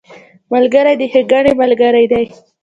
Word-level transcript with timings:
ملګری 0.53 0.93
د 0.99 1.01
ښېګڼې 1.11 1.51
ملګری 1.61 2.05
دی 2.11 2.23